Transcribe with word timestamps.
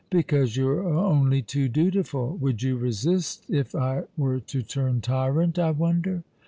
"Because 0.09 0.57
you 0.57 0.67
are 0.67 0.83
only 0.83 1.43
too 1.43 1.69
dutiful. 1.69 2.35
"Would 2.37 2.63
you 2.63 2.75
resist 2.75 3.45
if 3.51 3.75
I 3.75 4.05
were 4.17 4.39
to 4.39 4.63
turn 4.63 4.99
tyrant, 4.99 5.59
I 5.59 5.69
wonder 5.69 6.23